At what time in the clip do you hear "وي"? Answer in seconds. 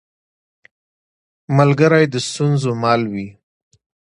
3.13-3.27